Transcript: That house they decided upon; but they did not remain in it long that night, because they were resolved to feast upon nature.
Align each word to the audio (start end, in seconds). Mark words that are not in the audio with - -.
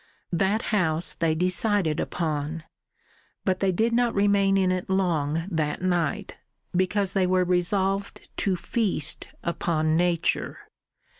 That 0.33 0.63
house 0.73 1.13
they 1.13 1.35
decided 1.35 1.99
upon; 1.99 2.63
but 3.45 3.59
they 3.59 3.71
did 3.71 3.93
not 3.93 4.15
remain 4.15 4.57
in 4.57 4.71
it 4.71 4.89
long 4.89 5.45
that 5.51 5.83
night, 5.83 6.37
because 6.75 7.13
they 7.13 7.27
were 7.27 7.43
resolved 7.45 8.27
to 8.37 8.55
feast 8.55 9.27
upon 9.43 9.95
nature. 9.95 10.57